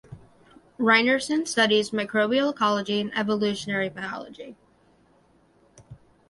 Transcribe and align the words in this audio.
Rynearson 0.79 1.47
studies 1.47 1.91
microbial 1.91 2.49
ecology 2.49 2.99
and 2.99 3.15
evolutionary 3.15 3.87
biology. 3.87 4.55